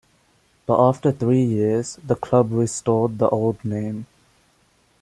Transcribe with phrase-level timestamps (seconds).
[0.65, 4.07] But after three years, the club restored the old name.